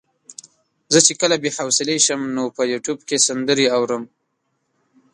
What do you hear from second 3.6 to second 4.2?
اورم.